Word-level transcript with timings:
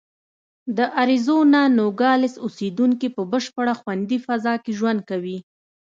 د 0.77 0.79
اریزونا 1.01 1.61
نوګالس 1.77 2.33
اوسېدونکي 2.45 3.07
په 3.15 3.21
بشپړه 3.31 3.73
خوندي 3.79 4.17
فضا 4.25 4.53
کې 4.63 4.71
ژوند 4.79 4.99
کوي. 5.09 5.37